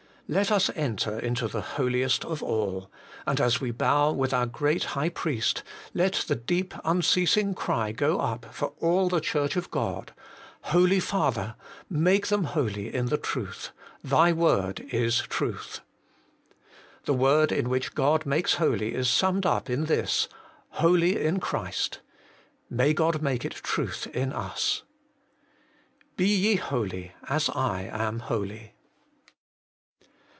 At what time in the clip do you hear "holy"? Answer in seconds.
10.71-11.01, 12.45-12.95, 18.53-18.93, 20.75-21.21, 26.55-27.11, 28.21-28.75